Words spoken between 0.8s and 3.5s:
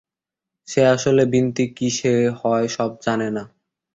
আসলে বিন্তি কিসে হয় সব জানে না।